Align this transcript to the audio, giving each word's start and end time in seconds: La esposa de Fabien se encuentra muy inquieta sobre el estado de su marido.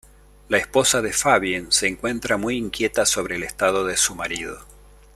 La 0.49 0.57
esposa 0.57 1.03
de 1.03 1.13
Fabien 1.13 1.71
se 1.71 1.87
encuentra 1.87 2.35
muy 2.35 2.57
inquieta 2.57 3.05
sobre 3.05 3.35
el 3.35 3.43
estado 3.43 3.85
de 3.85 3.97
su 3.97 4.15
marido. 4.15 4.65